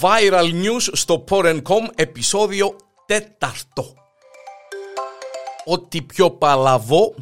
[0.00, 2.76] Viral News στο Porencom επεισόδιο
[3.06, 3.94] τέταρτο.
[5.64, 7.14] Ό,τι πιο παλαβό,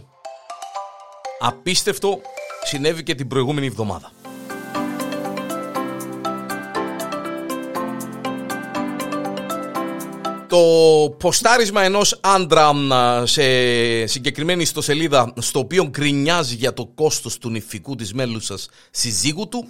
[1.39, 2.21] απίστευτο,
[2.65, 4.13] συνέβη και την προηγούμενη εβδομάδα.
[10.53, 12.73] Το ποστάρισμα ενός άντρα
[13.27, 13.43] σε
[14.07, 19.69] συγκεκριμένη ιστοσελίδα στο οποίο γκρινιάζει για το κόστος του νηφικού της μέλουσας συζύγου του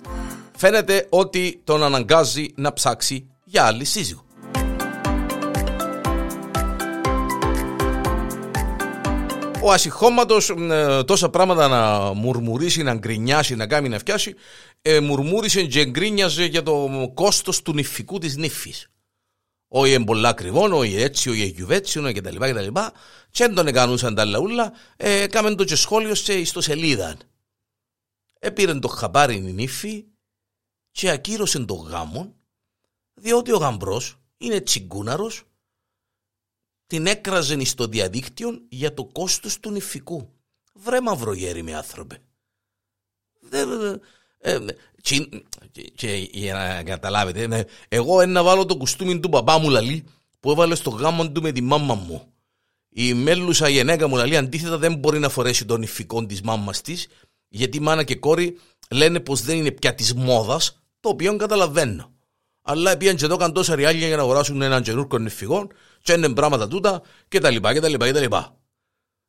[0.56, 4.25] φαίνεται ότι τον αναγκάζει να ψάξει για άλλη σύζυγο.
[9.62, 14.34] Ο ασυχώματος ε, τόσα πράγματα να μουρμουρίσει, να γκρινιάσει, να κάνει να φτιάσει,
[14.83, 18.91] ε, μουρμούρισε και γκρίνιαζε για το κόστος του νηφικού της νύφης
[19.75, 22.93] όχι είναι πολλά ακριβό, όχι έτσι, όχι γιουβέτσι, και τα λοιπά και τα λοιπά.
[23.31, 27.17] Και δεν τον έκανουσαν τα λαούλα, ε, έκαμε το και σχόλιο σε ιστοσελίδα.
[28.39, 30.05] Επήρε το χαπάρι η νύφη
[30.91, 32.34] και ακύρωσε το γάμο,
[33.14, 35.42] διότι ο γαμπρός είναι τσιγκούναρος,
[36.86, 40.33] την έκραζε στο διαδίκτυο για το κόστος του νηφικού.
[40.73, 42.23] Βρε μαυρογέρι με άνθρωπε.
[44.45, 44.59] Ε,
[45.95, 50.05] και, για να καταλάβετε, ναι, εγώ να βάλω το κουστούμι του παπά μου λαλή
[50.41, 52.33] που έβαλε στο γάμο του με τη μάμα μου.
[52.89, 57.07] Η μέλουσα γενέκα μου λαλή αντίθετα δεν μπορεί να φορέσει τον ηφικό της μάμα της,
[57.48, 58.59] γιατί η μάνα και κόρη
[58.91, 62.11] λένε πως δεν είναι πια της μόδας, το οποίο καταλαβαίνω.
[62.63, 65.67] Αλλά πήγαν και εδώ καν τόσα ριάλια για να αγοράσουν έναν καινούργιο νηφικό,
[66.03, 67.57] και είναι πράγματα τούτα κτλ.
[67.57, 68.35] κτλ, κτλ.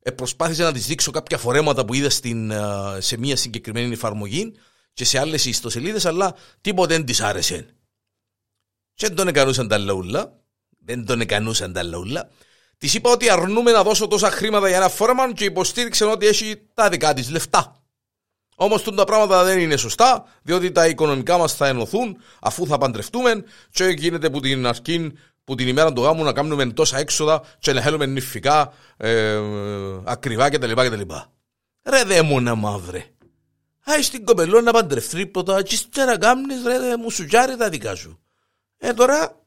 [0.05, 2.61] Ε, προσπάθησα να της δείξω κάποια φορέματα που είδα στην, ε,
[2.97, 4.53] σε μια συγκεκριμένη εφαρμογή
[4.93, 7.67] και σε άλλες ιστοσελίδες, αλλά τίποτε δεν της άρεσε.
[8.93, 10.41] Και δεν τον εκανούσαν τα λαούλα.
[10.85, 12.29] Δεν τον εκανούσαν τα λαούλα.
[12.77, 16.61] Της είπα ότι αρνούμε να δώσω τόσα χρήματα για ένα φόρμα και υποστήριξαν ότι έχει
[16.73, 17.83] τα δικά της λεφτά.
[18.55, 23.43] Όμως τα πράγματα δεν είναι σωστά, διότι τα οικονομικά μας θα ενωθούν αφού θα παντρευτούμε
[23.71, 25.11] και γίνεται που την αρχή
[25.43, 29.39] που την ημέρα του γάμου να κάνουμε τόσα έξοδα και να θέλουμε νηφικά, ε,
[30.03, 30.71] ακριβά κτλ.
[30.71, 31.01] κτλ.
[31.89, 33.05] Ρε δε μου να μαύρε.
[33.85, 38.19] Άι στην κοπελό να παντρευτεί ποτά και ύστερα κάμνεις ρε μου σουτζάρει τα δικά σου.
[38.77, 39.45] Ε τώρα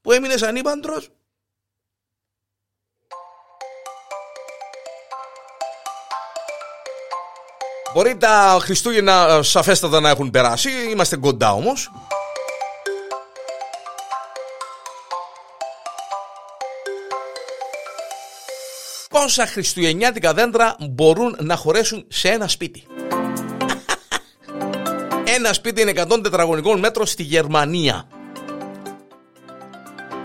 [0.00, 1.10] που έμεινες ανήπαντρος
[7.94, 11.90] Μπορεί τα Χριστούγεννα ε, σαφέστατα να έχουν περάσει, είμαστε κοντά όμως.
[19.08, 22.86] Πόσα χριστουγεννιάτικα δέντρα μπορούν να χωρέσουν σε ένα σπίτι;
[25.34, 28.08] Ένα σπίτι είναι 100 τετραγωνικών μέτρων στη Γερμανία.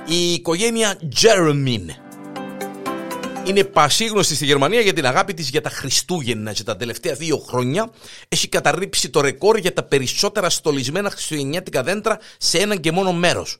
[0.08, 1.92] Η οικογένεια Τζέρμιν
[3.46, 7.38] είναι πασίγνωστη στη Γερμανία για την αγάπη της για τα Χριστούγεννα και τα τελευταία δύο
[7.38, 7.90] χρόνια
[8.28, 13.58] έχει καταρρύψει το ρεκόρ για τα περισσότερα στολισμένα χριστουγεννιάτικα δέντρα σε ένα και μόνο μέρος.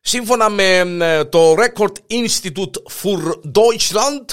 [0.00, 4.24] Σύμφωνα με ε, το Record Institute für Deutschland,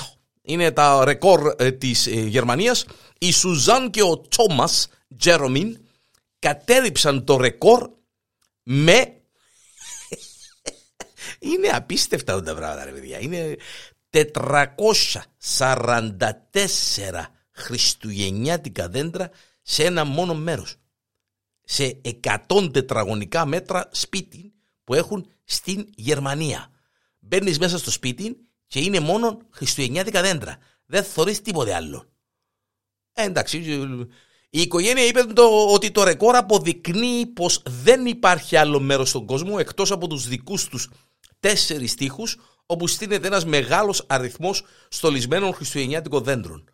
[0.41, 2.85] είναι τα ρεκόρ ε, της ε, Γερμανίας,
[3.19, 5.77] η Σουζάν και ο Τσόμας Τζέρομιν
[6.41, 7.89] κατέριψαν το ρεκόρ
[8.63, 9.15] με...
[11.39, 13.19] Είναι απίστευτα αυτά τα πράγματα ρε παιδιά.
[13.19, 13.55] Είναι
[14.09, 14.27] 444
[17.51, 19.29] χριστουγεννιάτικα δέντρα
[19.61, 20.75] σε ένα μόνο μέρος.
[21.63, 22.01] Σε
[22.47, 24.53] 100 τετραγωνικά μέτρα σπίτι
[24.83, 26.71] που έχουν στην Γερμανία.
[27.19, 28.37] Μπαίνεις μέσα στο σπίτι
[28.67, 30.57] και είναι μόνο χριστουγεννιάτικα δέντρα.
[30.85, 32.05] Δεν θωρείς τίποτε άλλο.
[33.13, 33.77] Ε, εντάξει,
[34.53, 39.55] η οικογένεια είπε το, ότι το ρεκόρ αποδεικνύει πως δεν υπάρχει άλλο μέρος στον κόσμο
[39.59, 40.89] εκτός από τους δικούς τους
[41.39, 46.69] τέσσερις τείχους όπου στείνεται ένας μεγάλος αριθμός στολισμένων χριστουγεννιάτικων δέντρων.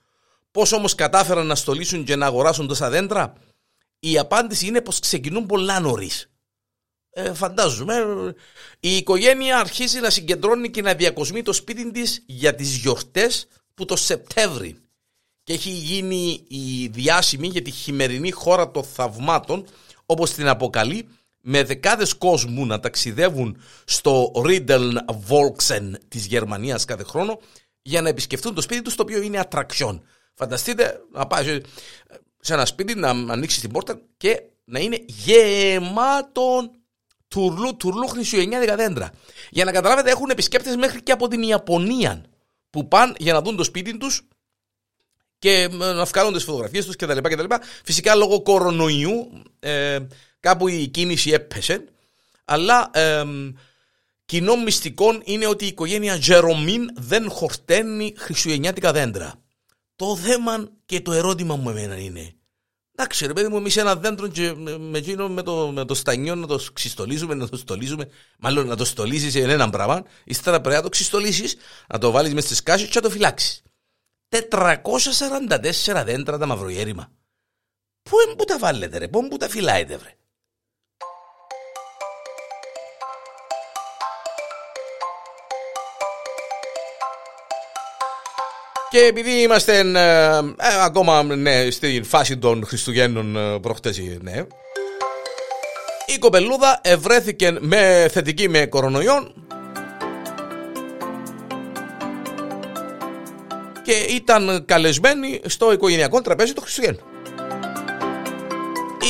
[0.51, 3.33] Πώς όμως κατάφεραν να στολίσουν και να αγοράσουν τόσα δέντρα;
[3.99, 6.31] Η απάντηση είναι πως ξεκινούν πολλά νωρίς.
[7.09, 7.95] Ε, φαντάζομαι.
[8.79, 13.85] Η οικογένεια αρχίζει να συγκεντρώνει και να διακοσμεί το σπίτι της για τις γιορτές που
[13.85, 14.86] το Σεπτέμβρη
[15.47, 19.65] και έχει γίνει η διάσημη για τη χειμερινή χώρα των θαυμάτων
[20.05, 21.07] όπως την αποκαλεί
[21.41, 24.91] με δεκάδες κόσμου να ταξιδεύουν στο Riedel
[25.29, 27.39] Volksen της Γερμανίας κάθε χρόνο
[27.81, 30.03] για να επισκεφτούν το σπίτι τους το οποίο είναι ατραξιόν.
[30.33, 31.61] Φανταστείτε να πάει
[32.39, 36.71] σε ένα σπίτι να ανοίξει την πόρτα και να είναι γεμάτο
[37.27, 39.11] τουρλού, τουρλού χριστουγεννιάτικα δέντρα.
[39.49, 42.23] Για να καταλάβετε έχουν επισκέπτες μέχρι και από την Ιαπωνία
[42.69, 44.27] που πάνε για να δουν το σπίτι τους
[45.39, 47.17] και να βγάλουν τις φωτογραφίες τους κτλ.
[47.83, 49.97] Φυσικά λόγω κορονοϊού ε,
[50.39, 51.83] κάπου η κίνηση έπεσε.
[52.45, 53.23] Αλλά ε,
[54.25, 59.33] κοινό μυστικό είναι ότι η οικογένεια Τζερομίν δεν χορταίνει χριστουγεννιάτικα δέντρα.
[59.95, 62.37] Το θέμα και το ερώτημα μου εμένα είναι
[62.99, 66.35] Εντάξει, ρε παιδί μου, εμείς ένα δέντρο και με, εκείνο με το, με το στανιό
[66.35, 68.09] να το ξυστολίζουμε, να το στολίζουμε.
[68.39, 70.03] Μάλλον να το στολίζεις σε έναν πράγμα.
[70.23, 71.57] Ύστερα πρέπει να το ξυστολίσει,
[71.87, 73.63] να το βάλεις μες στις κάσεις και να το φυλάξεις.
[74.29, 77.11] 444 δέντρα τα μαυρογέρημα.
[78.09, 80.11] Πού που τα βάλετε, ρε, πού τα φυλάετε, βρε.
[88.89, 94.45] Και επειδή είμαστε ε, ε, ακόμα ναι, στη φάση των Χριστουγέννων ε, προχτές, ναι,
[96.05, 99.46] η κοπελούδα ευρέθηκε με θετική με κορονοϊόν
[103.87, 106.99] και ήταν καλεσμένη στο οικογενειακό τραπέζι του Χριστουγέννου.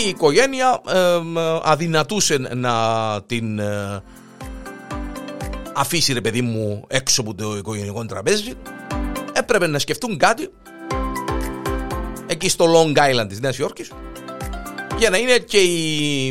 [0.05, 1.21] Η οικογένεια ε,
[1.63, 2.73] αδυνατούσε να
[3.25, 3.61] την
[5.73, 8.53] αφήσει ρε παιδί μου έξω από το οικογενειακό τραπέζι
[9.33, 10.49] έπρεπε να σκεφτούν κάτι
[12.27, 13.91] εκεί στο Long Island της Νέας Υόρκης
[14.97, 16.25] για να είναι και η,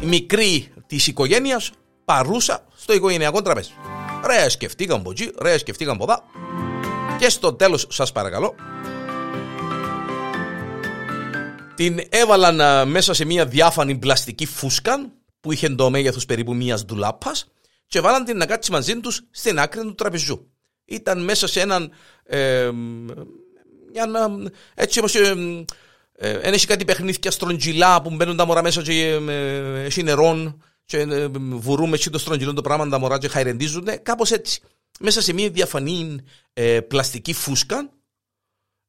[0.00, 1.70] η, μικρή της οικογένειας
[2.04, 3.70] παρούσα στο οικογενειακό τραπέζι.
[4.26, 6.22] Ρε σκεφτήκαν από εκεί, ρε σκεφτήκαν από εδώ
[7.20, 8.54] και στο τέλος σας παρακαλώ
[11.74, 17.46] την έβαλαν μέσα σε μια διάφανη πλαστική φούσκα που είχε το μέγεθος περίπου μιας ντουλάπας
[17.86, 20.50] και βάλαν την να κάτσει μαζί τους στην άκρη του τραπεζιού
[20.90, 21.90] ήταν μέσα σε έναν.
[22.24, 22.70] Ε,
[23.92, 24.06] μια,
[24.74, 25.14] έτσι όπως.
[25.14, 25.64] Ε,
[26.22, 30.98] ε, έχει κάτι παιχνίδια στρογγυλά που μπαίνουν τα μωρά μέσα και ε, έχει νερόν και
[30.98, 33.96] ε, βουρούμε έτσι το στρογγυλό το πράγμα τα μωρά και χαϊρεντίζονται.
[33.96, 34.60] Κάπως έτσι.
[35.02, 36.16] Μέσα σε μια διαφανή
[36.52, 37.90] ε, πλαστική φούσκα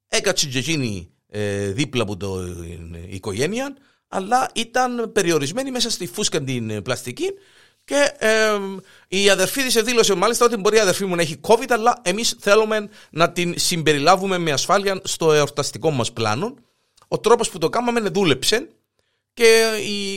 [0.08, 2.44] έκατσε και εκείνη ε, δίπλα από το
[3.08, 3.78] η οικογένεια
[4.08, 7.34] αλλά ήταν περιορισμένη μέσα στη φούσκα την πλαστική
[7.84, 8.58] και ε,
[9.08, 12.36] η αδερφή της δήλωσε μάλιστα ότι μπορεί η αδερφή μου να έχει COVID, αλλά εμείς
[12.40, 16.56] θέλουμε να την συμπεριλάβουμε με ασφάλεια στο εορταστικό μας πλάνο.
[17.08, 18.68] Ο τρόπος που το κάναμε δούλεψε
[19.34, 20.14] και η,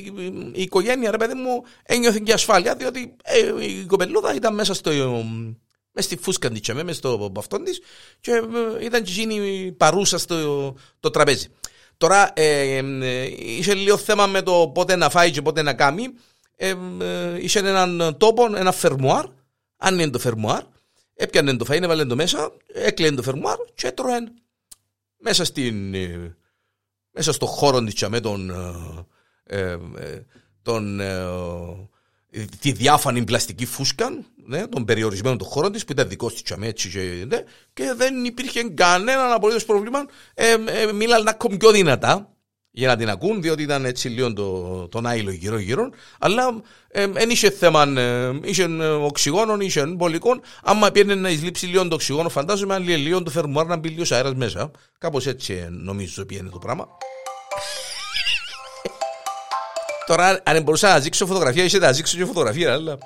[0.53, 4.91] η, οικογένεια, ρε παιδί μου, ένιωθε και ασφάλεια, διότι ε, η κοπελούδα ήταν μέσα στο.
[5.97, 7.81] Μέσα στη φούσκα της μέσα στο αυτόν της
[8.21, 11.49] και ε, ήταν και γίνει παρούσα στο το τραπέζι.
[11.97, 16.09] Τώρα ε, ε, είχε λίγο θέμα με το πότε να φάει και πότε να κάνει.
[16.57, 16.75] Ε,
[17.41, 19.25] είχε έναν τόπο, ένα φερμουάρ,
[19.77, 20.63] αν είναι το φερμουάρ,
[21.15, 24.19] έπιανε το φαΐ, έβαλε το μέσα, έκλαινε το φερμουάρ και έτρωε
[25.25, 26.37] μέσα, στην, ε,
[27.11, 28.51] μέσα στο χώρο της με τον,
[29.47, 30.27] ε, ε,
[30.63, 31.01] τον
[32.61, 34.09] τη διάφανη πλαστική φούσκα,
[34.47, 37.95] ναι, των περιορισμένων των χώρων της, που ήταν δικός της τσαμέ, έτσι και, ναι, και
[37.97, 40.05] δεν υπήρχε κανένα απολύτως πρόβλημα.
[40.35, 42.35] Ε, ε, μίλαλαν ακόμη πιο δυνατά
[42.77, 45.91] για να την ακούν, διότι ήταν έτσι λίγο το, τον άϊλο γύρω-γύρω.
[46.19, 48.65] Αλλά δεν ε, είχε θέμα, ε, είχε
[49.01, 50.41] οξυγόνων, είχε πολικών.
[50.63, 53.89] Άμα πήγαινε να εισλείψει λίγο το οξυγόνο, φαντάζομαι αν λίγο, λίγο το φερμουάρ να μπει
[53.89, 54.71] λίγος αέρας μέσα.
[54.99, 56.89] Κάπως έτσι νομίζω πήγαινε το πράγμα.
[60.07, 62.99] Τώρα, αν μπορούσα να ζήξω φωτογραφία, είσαι να ζήξω και φωτογραφία, αλλά.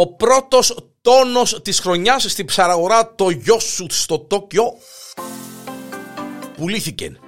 [0.00, 4.72] Ο πρώτος τόνος της χρονιάς στην ψαραγορά το γιο σου στο Τόκιο
[6.56, 7.18] πουλήθηκε.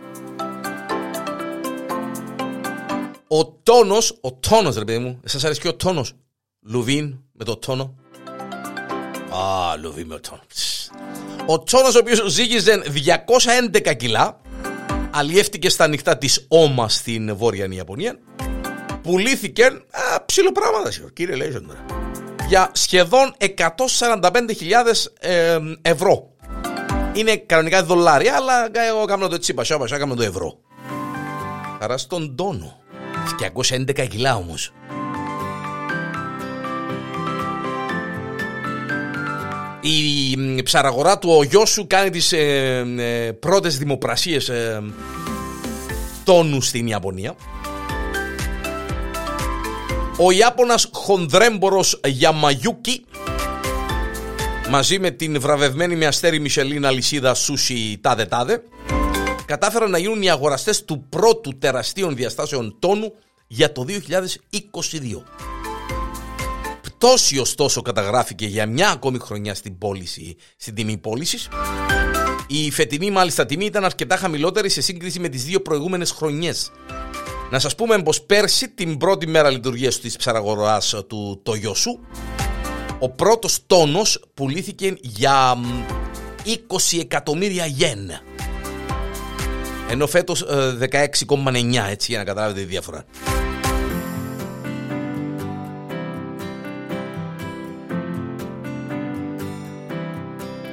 [3.28, 6.12] Ο τόνος, ο τόνος ρε παιδί μου, σας αρέσει και ο τόνος.
[6.60, 7.94] Λουβίν με το τόνο.
[9.30, 10.42] Α, λουβίν με το τόνο.
[11.46, 14.40] Ο τόνος ο οποίος ζήγιζε 211 κιλά,
[15.10, 18.18] αλλιεύτηκε στα νυχτά της Όμα στην Βόρεια Ιαπωνία,
[19.02, 21.76] πουλήθηκε α, ψηλό πράγματα, κύριε Λέιζον
[22.52, 24.30] για σχεδόν 145.000
[25.20, 26.28] ε, ευρώ
[27.12, 30.58] είναι κανονικά δολάρια, αλλά εγώ κάνω το τσίπα, σιάπα, κάνω το ευρώ.
[31.80, 32.80] Άρα στον τόνο.
[33.68, 34.72] 211 κιλά όμως.
[39.80, 44.82] Η ψαραγορά του ο γιος σου κάνει τις ε, ε, πρώτες δημοπρασίες ε,
[46.24, 47.34] τόνου στην Ιαπωνία.
[50.16, 53.04] Ο Ιάπωνας χονδρέμπορος Γιαμαγιούκι
[54.70, 58.62] μαζί με την βραβευμένη με αστέρι Μισελίνα λυσίδα Σούσι Τάδε Τάδε
[59.46, 63.14] κατάφεραν να γίνουν οι αγοραστές του πρώτου τεραστίων διαστάσεων τόνου
[63.46, 63.92] για το 2022.
[66.82, 71.48] Πτώση ωστόσο καταγράφηκε για μια ακόμη χρονιά στην πώληση, στην τιμή πώλησης.
[72.46, 76.70] Η φετινή μάλιστα τιμή ήταν αρκετά χαμηλότερη σε σύγκριση με τις δύο προηγούμενες χρονιές.
[77.52, 81.98] Να σας πούμε πως πέρσι την πρώτη μέρα λειτουργίας της ψαραγοράς του Τογιοσού
[82.98, 85.56] ο πρώτος τόνος πουλήθηκε για
[86.44, 88.10] 20 εκατομμύρια γεν.
[89.90, 93.04] Ενώ φέτος 16,9 ε, έτσι για να καταλάβετε τη διαφορά.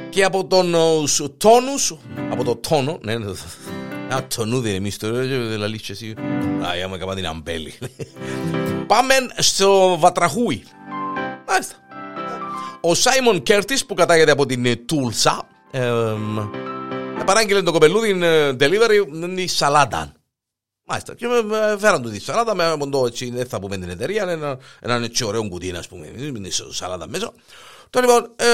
[0.10, 0.76] και από τον
[1.38, 1.98] τόνους,
[2.32, 3.16] από το τόνο, ναι,
[4.14, 6.14] Α, τονούδι εμείς τώρα, δηλαδή και εσύ.
[6.66, 7.74] Α, για με την αμπέλη.
[8.88, 10.64] Πάμε στο Βατραχούι.
[11.48, 11.76] Μάλιστα.
[12.82, 15.48] Ο Σάιμον Κέρτις που κατάγεται από την Τούλσα
[17.26, 18.20] παράγγειλε το κοπελούδι
[18.60, 20.14] delivery η σαλάτα.
[20.84, 21.16] Μάλιστα.
[21.16, 21.28] Και
[21.78, 25.24] φέραν του τη σαλάτα με το έτσι, δεν θα πούμε την εταιρεία, ένα, ένα έτσι
[25.24, 27.32] ωραίο κουτί, ας πούμε, με σαλάτα μέσα.
[27.90, 28.46] Το λοιπόν, ε,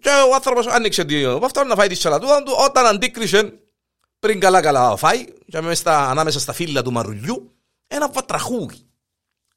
[0.00, 3.52] και ο άνθρωπος άνοιξε την αυτό να φάει τη σαλατούδα του, όταν αντίκρισε
[4.20, 7.54] πριν καλά καλά φάει, και μέσα ανάμεσα στα φύλλα του μαρουλιού,
[7.86, 8.88] ένα βατραχούι.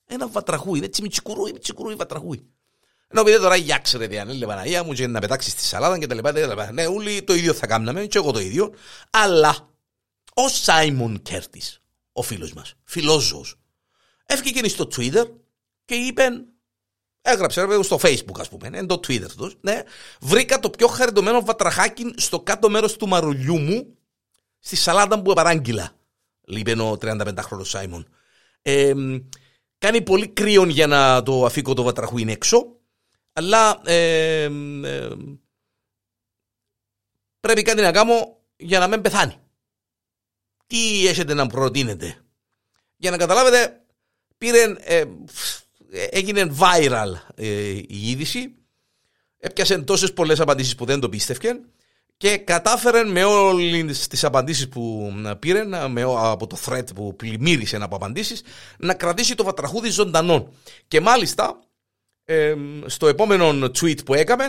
[0.05, 2.48] Ένα βατραχούι, έτσι μιτσικουρούι, μιτσικουρούι βατραχούι.
[3.08, 6.15] Ενώ επειδή τώρα για ξέρετε διανέλε Παναγία μου και να πετάξεις τη σαλάτα και τα
[6.15, 8.74] λοιπά, ναι, όλοι το ίδιο θα κάναμε, και εγώ το ίδιο,
[9.10, 9.70] αλλά
[10.34, 13.55] ο Σάιμον Κέρτις, ο φίλος μας, φιλόζωος,
[14.25, 15.25] έφυγε στο Twitter
[15.86, 16.29] και είπε,
[17.22, 19.82] έγραψε στο Facebook ας πούμε, είναι το Twitter τους, ναι,
[20.22, 23.92] βρήκα το πιο χαριτωμένο βατραχάκι στο κάτω μέρος του μαρουλιού μου,
[24.63, 25.91] στη σαλάτα που παράγγειλα,
[26.46, 28.08] είπε ο 35χρονος Σάιμον.
[28.62, 28.93] Ε,
[29.77, 32.79] κάνει πολύ κρύο για να το αφήκω το βατραχούιν έξω,
[33.34, 34.43] αλλά ε,
[34.84, 35.10] ε,
[37.39, 39.36] πρέπει κάτι να κάνω για να μην πεθάνει
[40.67, 42.17] τι έχετε να προτείνετε;
[42.98, 43.82] Για να καταλάβετε,
[44.38, 45.03] πήρε, ε,
[45.91, 48.55] έγινε viral ε, η είδηση,
[49.38, 51.60] έπιασε τόσες πολλές απαντήσεις που δεν το πίστευκε
[52.17, 57.96] και κατάφερε με όλες τις απαντήσεις που πήρε, με, από το thread που πλημμύρισε από
[57.96, 58.41] απαντήσεις,
[58.77, 60.53] να κρατήσει το βατραχούδι ζωντανό.
[60.88, 61.60] Και μάλιστα,
[62.25, 62.55] ε,
[62.86, 64.46] στο επόμενο tweet που έκαμε,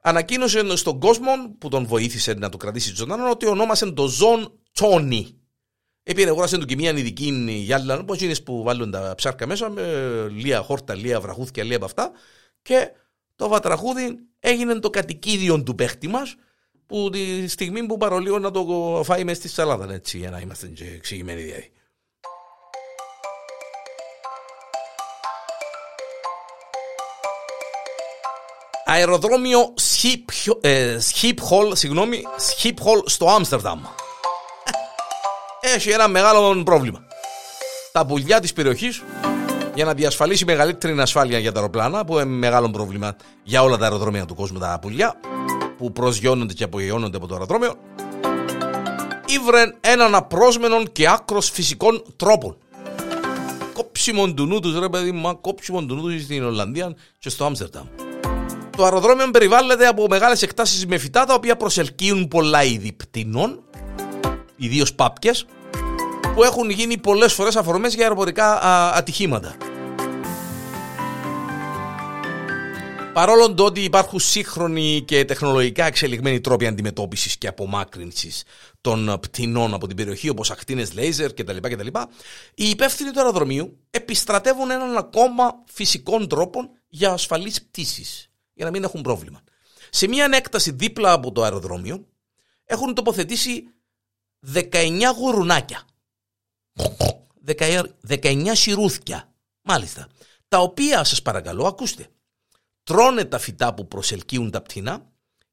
[0.00, 5.34] ανακοίνωσε στον κόσμο που τον βοήθησε να το κρατήσει ζωντανό ότι ονόμασε το Ζων Τόνι.
[6.02, 9.82] Επήρε αγόρασε του και μια ειδική γυάλα, όπω είναι που βάλουν τα ψάρκα μέσα, με
[10.30, 12.10] λίγα χόρτα, λίγα βραχούθια, λίγα από αυτά.
[12.62, 12.90] Και
[13.36, 16.36] το βατραχούδι έγινε το κατοικίδιο του παίχτη μας,
[16.90, 18.64] που τη στιγμή που παρολίγο να το
[19.04, 21.70] φάει μέσα στη σαλάδα, έτσι, για να είμαστε και εξηγημένοι δηλαδή.
[28.84, 29.74] Αεροδρόμιο
[31.12, 33.80] Schiphol, συγγνώμη, Schiphol στο Άμστερνταμ
[35.60, 37.04] έχει ένα μεγάλο πρόβλημα.
[37.92, 39.02] Τα πουλιά της περιοχής
[39.74, 43.84] για να διασφαλίσει μεγαλύτερη ασφάλεια για τα αεροπλάνα, που είναι μεγάλο πρόβλημα για όλα τα
[43.84, 45.20] αεροδρόμια του κόσμου, τα πουλιά,
[45.80, 47.74] που προσγειώνονται και απογειώνονται από το αεροδρόμιο,
[49.26, 52.56] ήβρεν έναν απρόσμενον και άκρος φυσικών τρόπων.
[53.72, 57.44] Κόψιμον του νου τους, ρε παιδί μου, κόψιμον του νου τους στην Ολλανδία και στο
[57.44, 57.86] Άμστερνταμ.
[58.76, 63.62] Το αεροδρόμιο περιβάλλεται από μεγάλες εκτάσεις με φυτά τα οποία προσελκύουν πολλά είδη πτηνών,
[64.56, 65.46] ιδίως πάπκες,
[66.34, 68.60] που έχουν γίνει πολλές φορές αφορμές για αεροπορικά
[68.94, 69.54] ατυχήματα.
[73.12, 78.42] Παρόλο το ότι υπάρχουν σύγχρονοι και τεχνολογικά εξελιγμένοι τρόποι αντιμετώπισης και απομάκρυνσης
[78.80, 81.86] των πτηνών από την περιοχή, όπως ακτίνες λέιζερ κτλ., κτλ.,
[82.54, 88.82] οι υπεύθυνοι του αεροδρομίου επιστρατεύουν έναν ακόμα φυσικών τρόπο για ασφαλείς πτήσεις, για να μην
[88.82, 89.40] έχουν πρόβλημα.
[89.90, 92.06] Σε μια ανέκταση δίπλα από το αεροδρόμιο
[92.64, 93.64] έχουν τοποθετήσει
[94.54, 95.82] 19 γουρουνάκια
[98.08, 100.08] 19 σιρούθια, μάλιστα,
[100.48, 102.08] τα οποία σας παρακαλώ ακούστε,
[102.90, 105.06] τρώνε τα φυτά που προσελκύουν τα πτηνά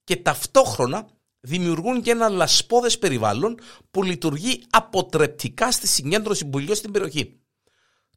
[0.04, 1.08] και ταυτόχρονα
[1.40, 3.60] δημιουργούν και ένα λασπόδες περιβάλλον
[3.92, 7.40] που λειτουργεί αποτρεπτικά στη συγκέντρωση πουλιών στην περιοχή.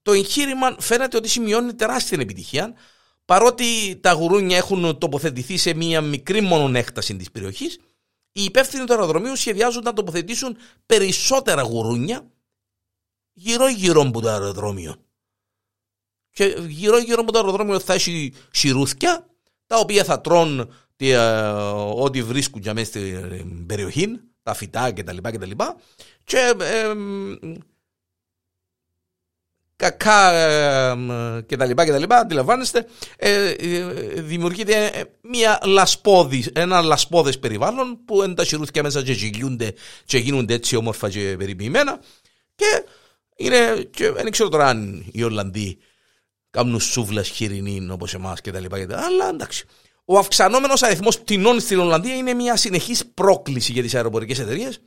[0.02, 2.74] Το εγχείρημα φαίνεται ότι σημειώνει τεράστια επιτυχία,
[3.24, 7.78] παρότι τα γουρούνια έχουν τοποθετηθεί σε μια μικρή μόνο έκταση της περιοχής,
[8.32, 12.30] οι υπεύθυνοι του αεροδρομίου σχεδιάζουν να τοποθετήσουν περισσότερα γουρούνια
[13.32, 14.96] γύρω-γύρω από το αεροδρόμιο.
[16.40, 19.26] Και γύρω-γύρω από το αεροδρόμιο θα έχει σιρούθια,
[19.66, 20.66] τα οποία θα τρώνε
[20.96, 21.16] ε,
[21.94, 25.16] ό,τι βρίσκουν για μέσα στην περιοχή, τα φυτά κτλ.
[25.16, 25.56] Και, και,
[26.24, 26.92] και ε,
[29.76, 30.32] κακά
[31.46, 33.84] και τα λοιπά και τα λοιπά, αντιλαμβάνεστε, ε, ε,
[34.20, 40.54] δημιουργείται μια λασπόδη, ένα λασπόδες περιβάλλον που εν τα σιρούθια μέσα και γυλιούνται και γίνονται
[40.54, 42.00] έτσι όμορφα και περιποιημένα
[42.54, 42.84] και
[43.36, 45.78] είναι, και δεν ξέρω τώρα αν οι Ολλανδοί
[46.50, 48.76] κάνουν σούβλα χοιρινή όπως εμάς και τα λοιπά.
[48.76, 49.66] Αλλά εντάξει.
[50.04, 54.80] Ο αυξανόμενος αριθμός πτηνών στην Ολλανδία είναι μια συνεχής πρόκληση για τις αεροπορικές εταιρείες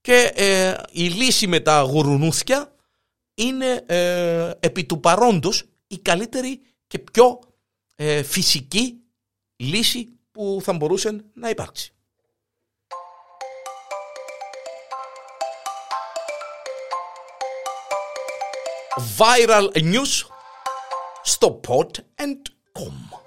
[0.00, 2.74] και ε, η λύση με τα γουρουνούθια
[3.34, 7.38] είναι ε, επί του παρόντος η καλύτερη και πιο
[7.94, 8.94] ε, φυσική
[9.56, 11.88] λύση που θα μπορούσε να υπάρξει.
[19.18, 20.33] viral news
[21.24, 23.23] stopportcom.